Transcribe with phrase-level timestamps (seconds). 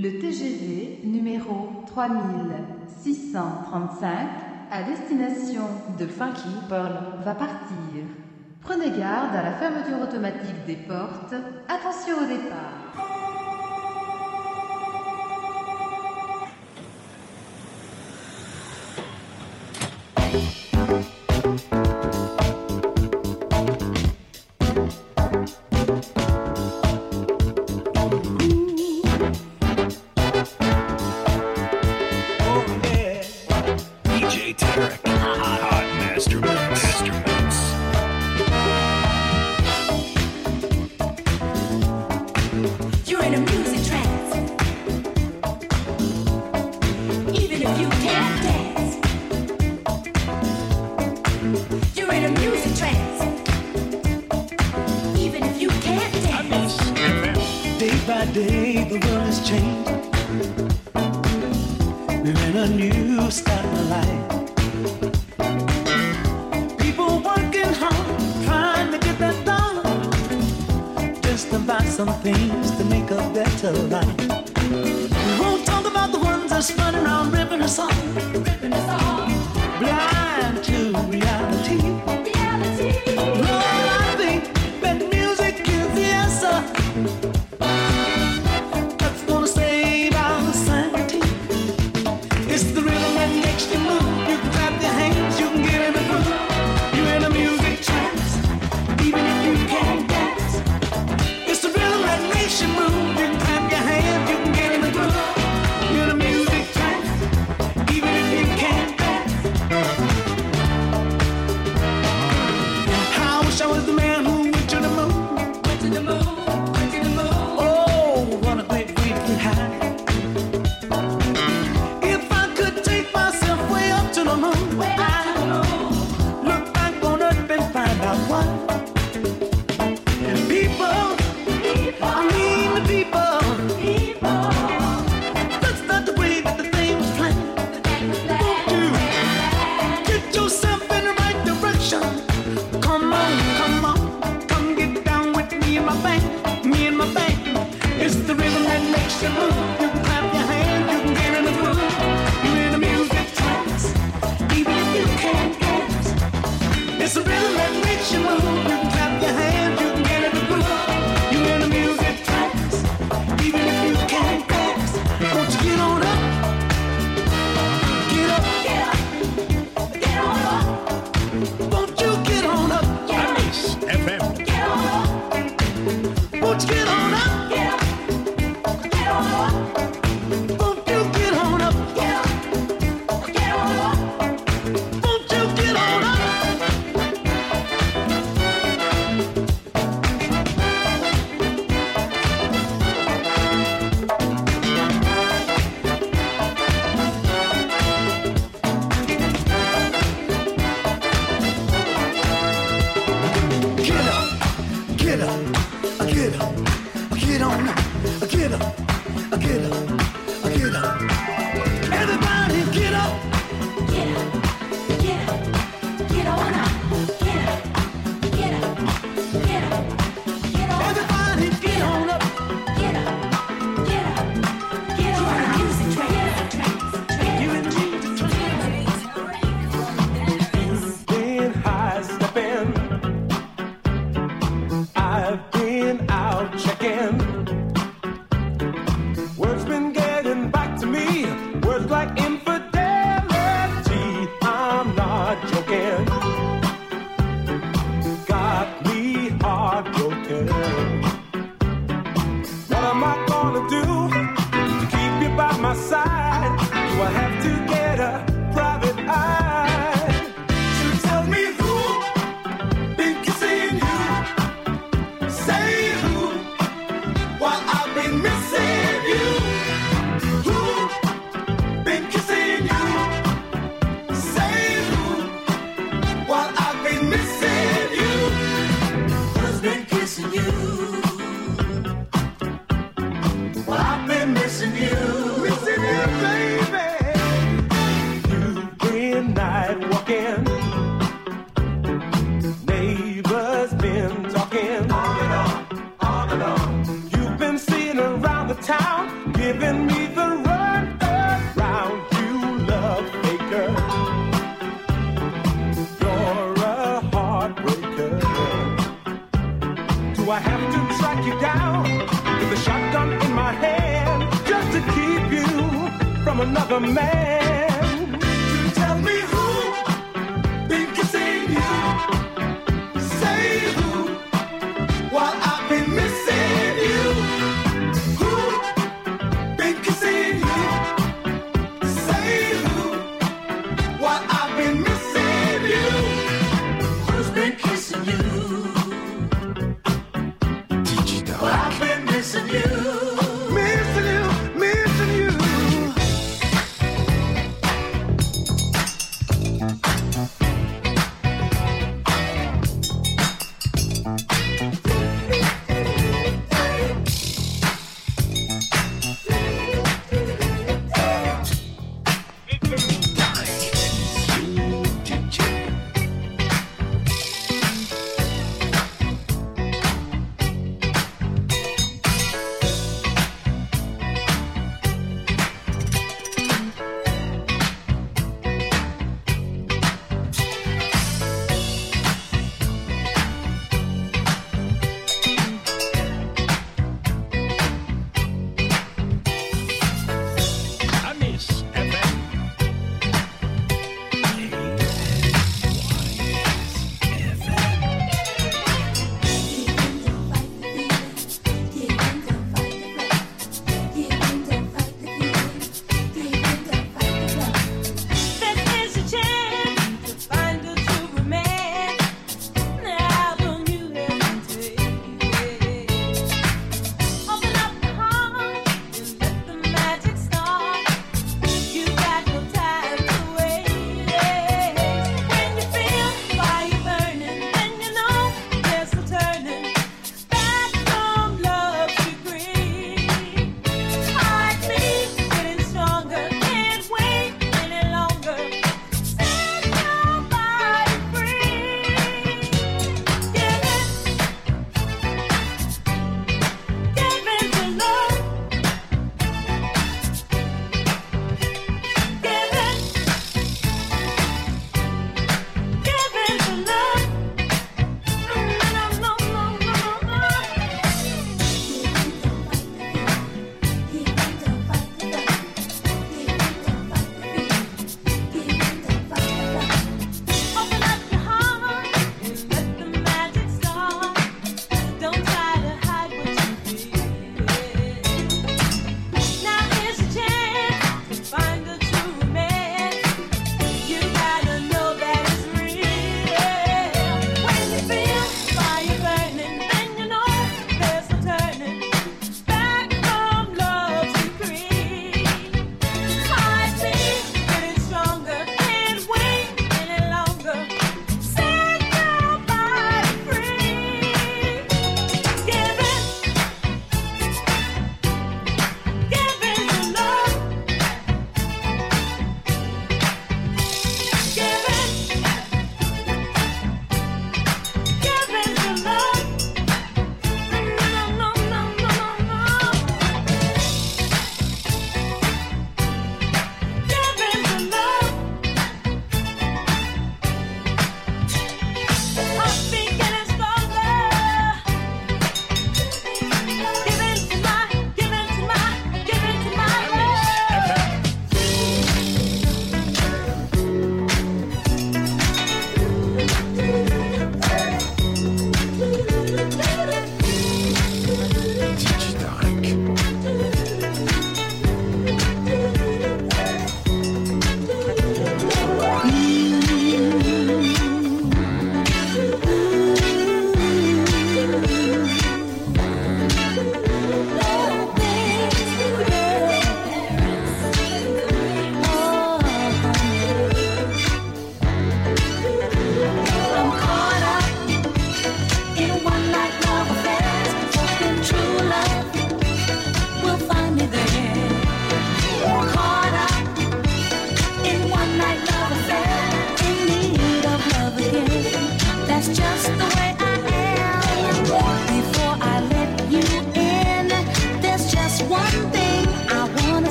[0.00, 4.28] Le TGV numéro 3635
[4.70, 5.64] à destination
[5.98, 6.94] de Funky Pearl
[7.24, 8.04] va partir.
[8.60, 11.34] Prenez garde à la fermeture automatique des portes.
[11.68, 12.87] Attention au départ.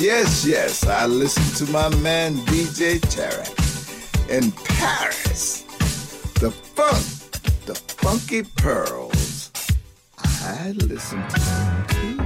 [0.00, 0.86] yes, yes.
[0.86, 5.62] I listen to my man DJ Tarek in Paris.
[6.40, 7.04] The funk,
[7.66, 9.50] the funky pearls.
[10.18, 12.25] I listen to them too.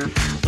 [0.00, 0.39] here.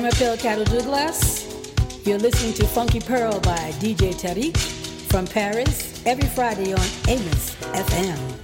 [0.00, 1.44] Emmerpil Cattle Douglas.
[2.06, 4.56] You're listening to Funky Pearl by DJ Tarek
[5.12, 8.39] from Paris every Friday on Amos FM.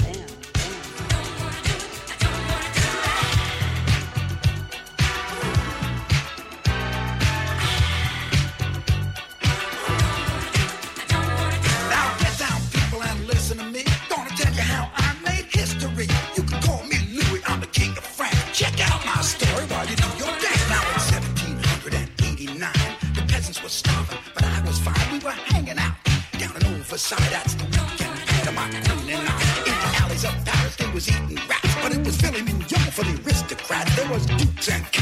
[34.66, 34.95] Jack.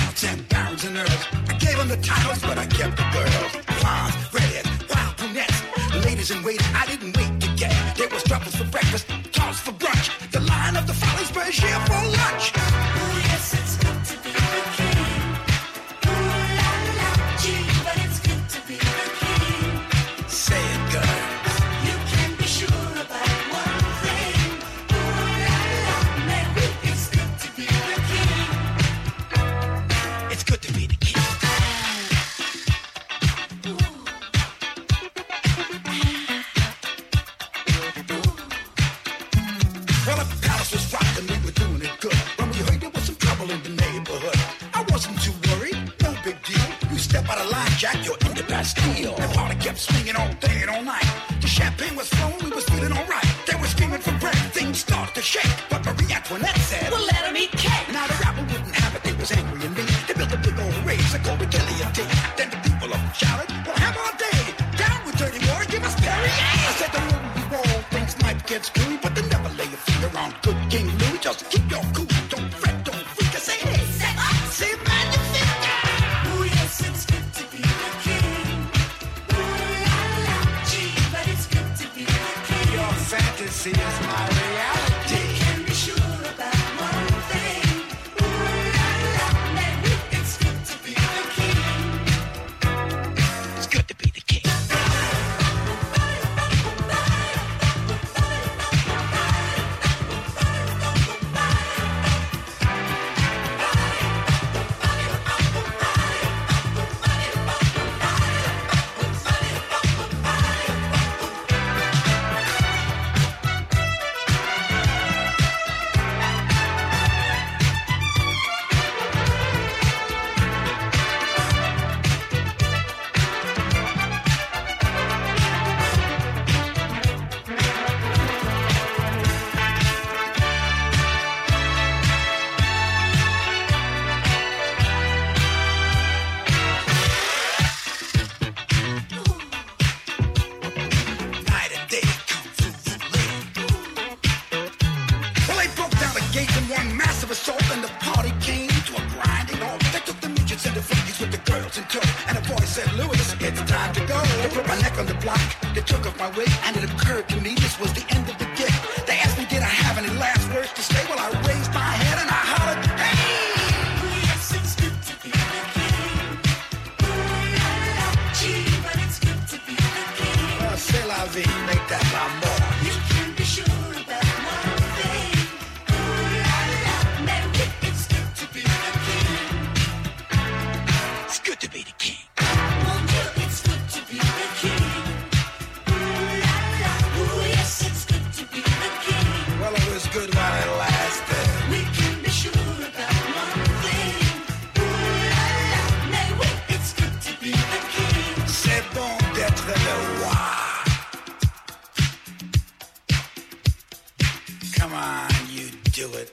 [205.95, 206.33] do it.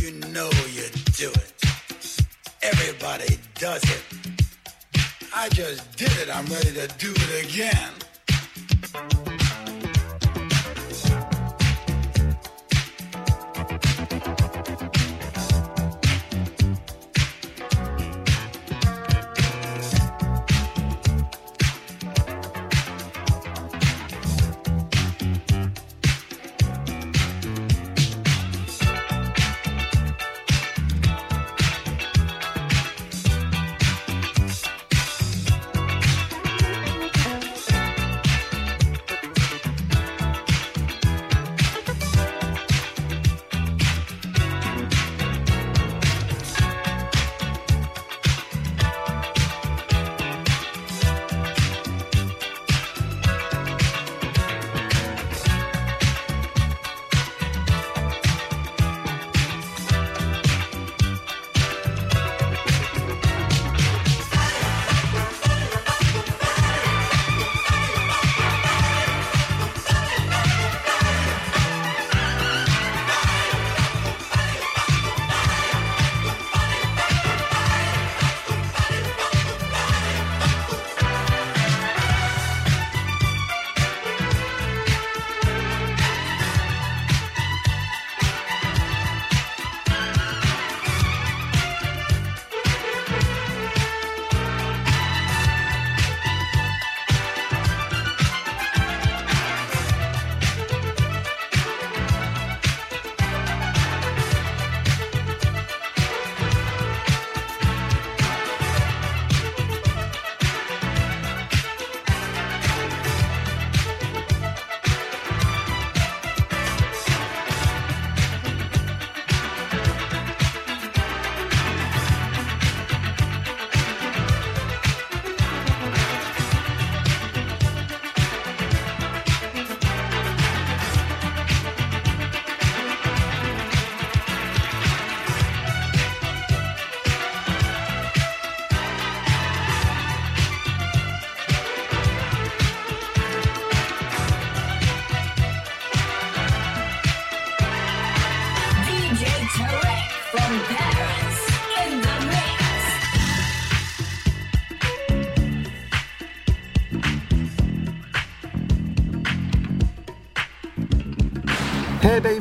[0.00, 0.84] You know you
[1.16, 1.52] do it.
[2.62, 4.02] Everybody does it.
[5.34, 6.28] I just did it.
[6.28, 8.01] I'm ready to do it again.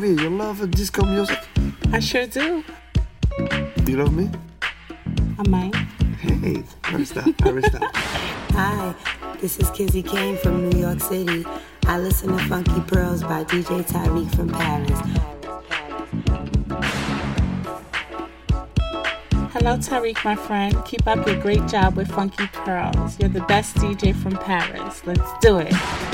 [0.01, 1.37] Baby, you love disco music?
[1.93, 2.63] I sure do.
[3.85, 4.31] You love me?
[5.37, 5.75] I might.
[6.19, 7.79] Hey, Arista, Arista.
[8.55, 8.95] Hi,
[9.39, 11.45] this is Kizzy Kane from New York City.
[11.85, 14.99] I listen to Funky Pearls by DJ Tarek from Paris.
[19.53, 20.83] Hello, Tarek, my friend.
[20.85, 23.19] Keep up your great job with Funky Pearls.
[23.19, 25.05] You're the best DJ from Paris.
[25.05, 26.10] Let's do it.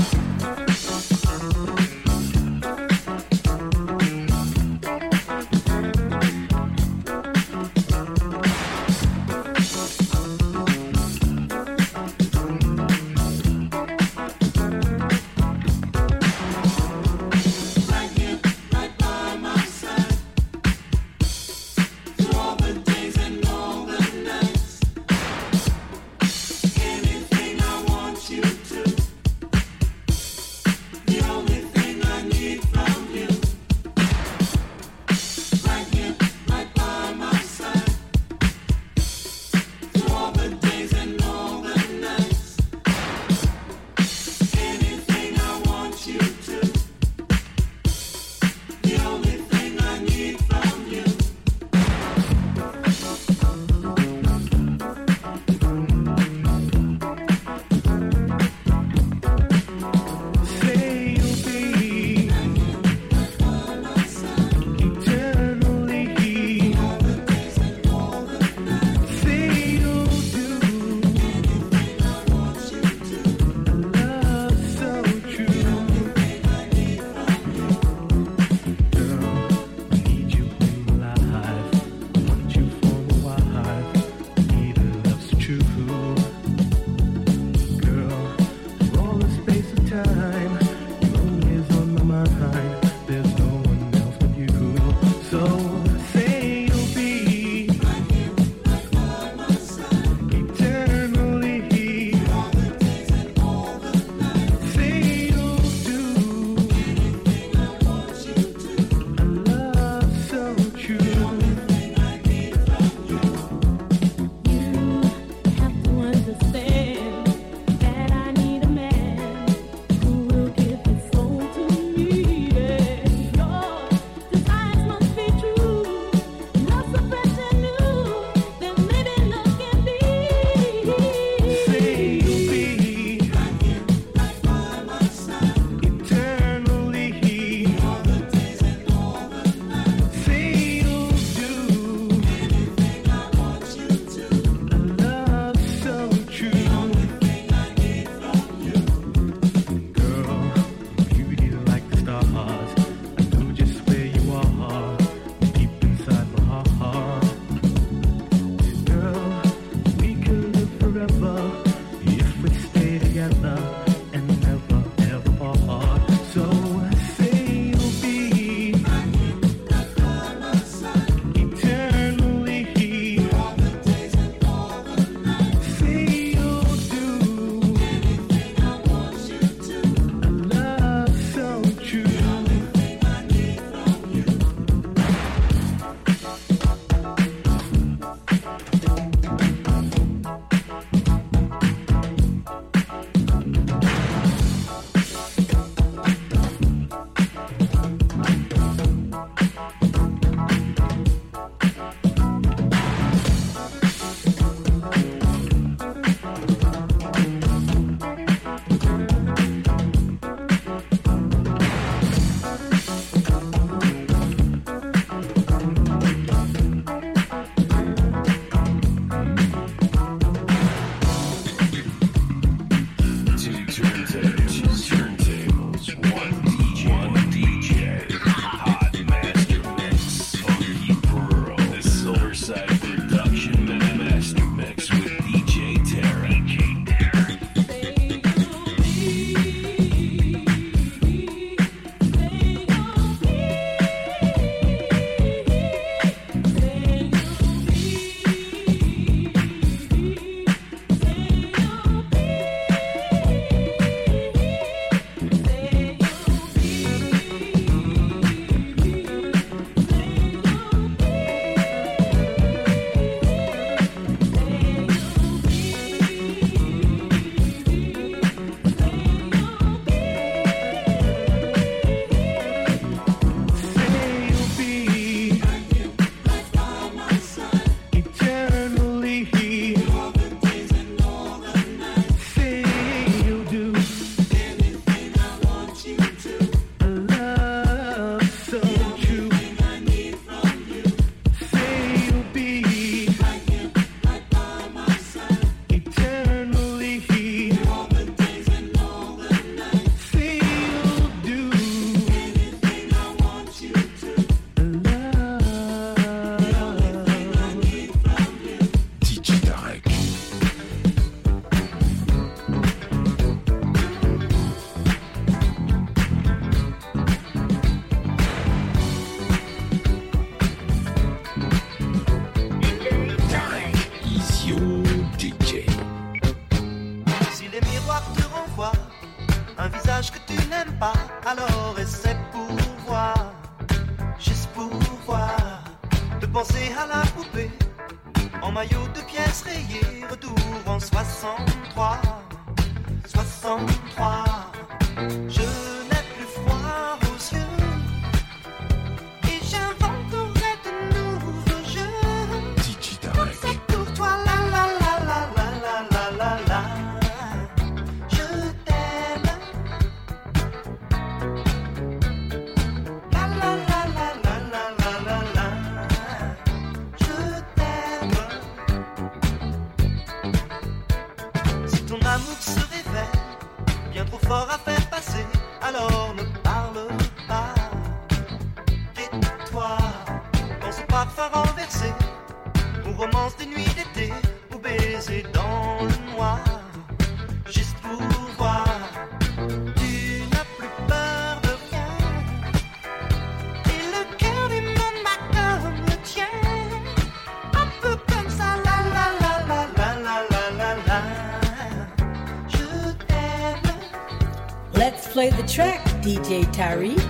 [406.07, 407.06] DJ Tarek.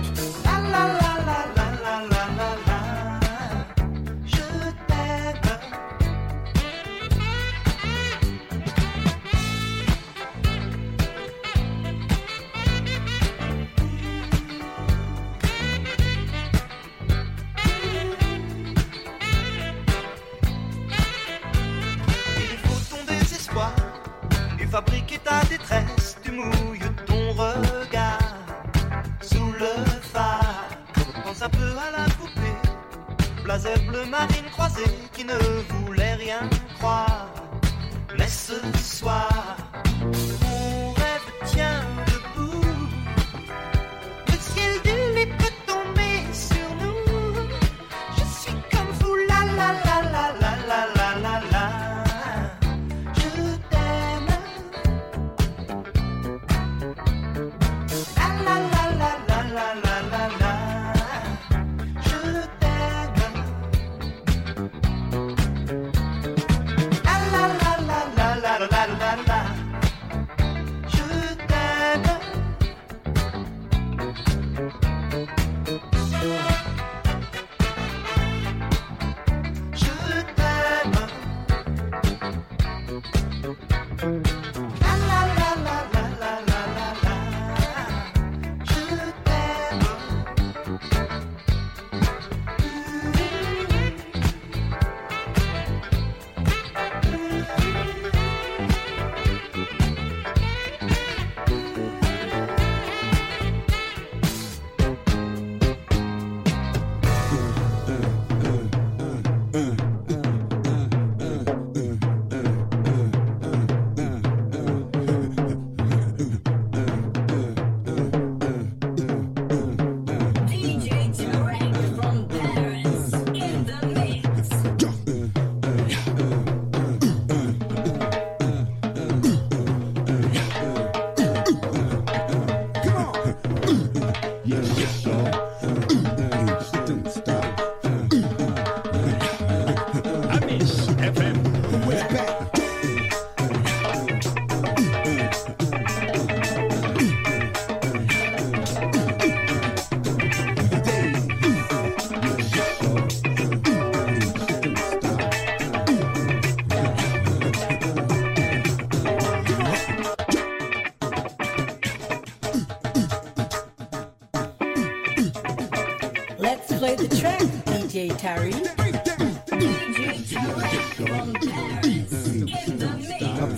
[167.98, 168.52] DJ Terry.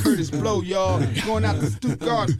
[0.00, 1.04] Kurtis Blow, y'all.
[1.26, 2.30] Going out to Stuttgart.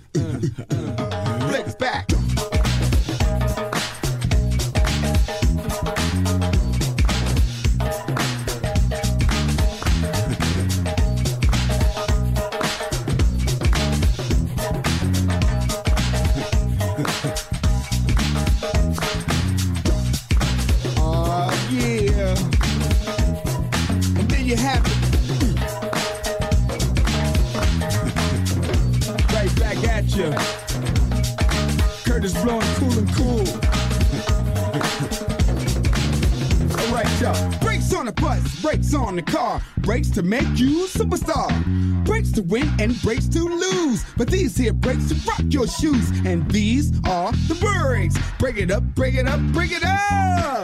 [45.70, 48.18] shoes, and these are the birds.
[48.38, 50.59] Break it up, break it up, break it up.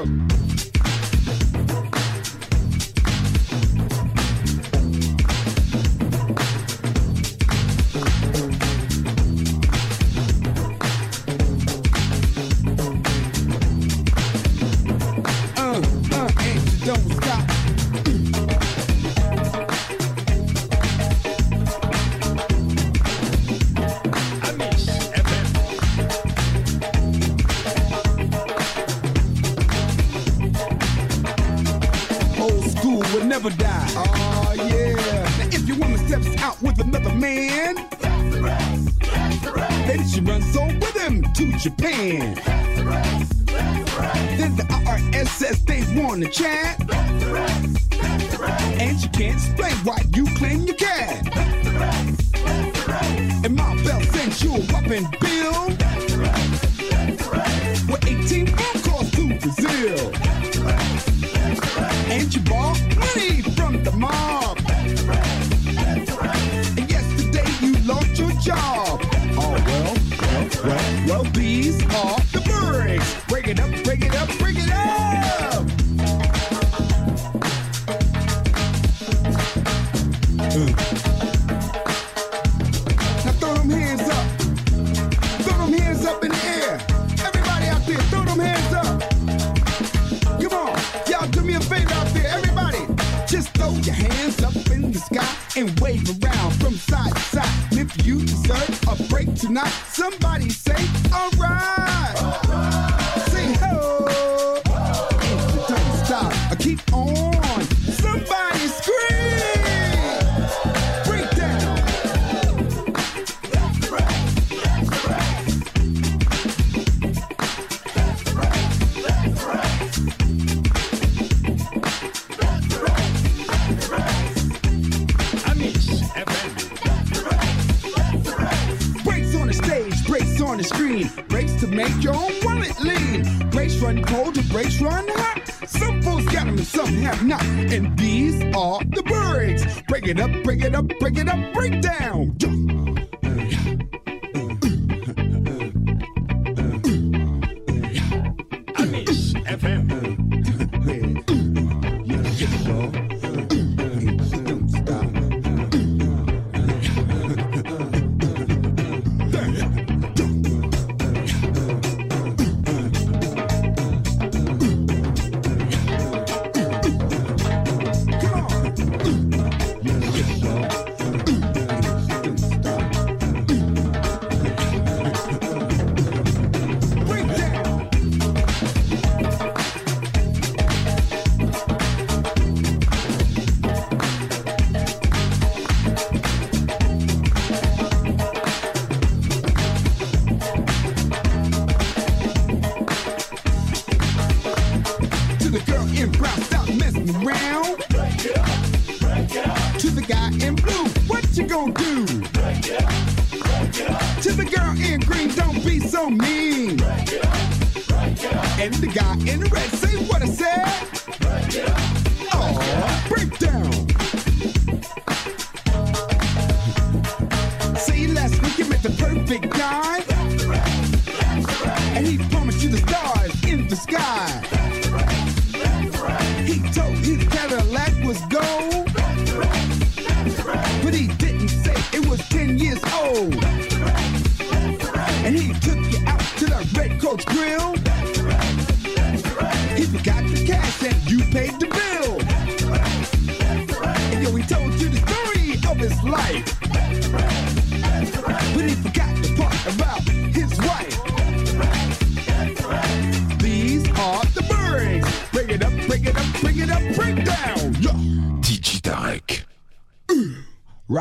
[62.75, 63.56] Money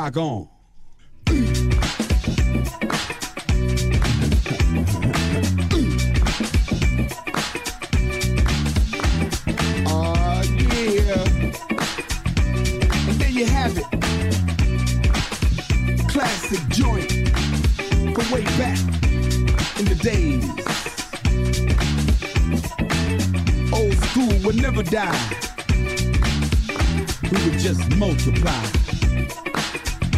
[0.05, 0.47] Saigon.
[9.87, 10.43] Oh,
[16.07, 17.09] classic joint
[18.13, 18.77] the way back
[19.79, 20.45] in the days.
[23.73, 25.29] Old school would never die.
[27.23, 28.85] We would just multiply.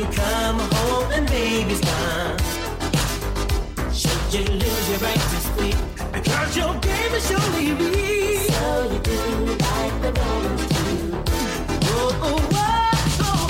[0.00, 2.38] you come home and baby's gone?
[3.92, 5.76] Should you lose your right to speak?
[6.10, 8.50] Because your game is surely weak.
[8.50, 9.20] So you do
[9.68, 11.12] like the Romans do.
[11.92, 13.44] Oh, oh, oh, oh.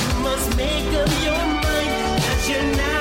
[0.00, 2.91] You must make up your mind that you're not.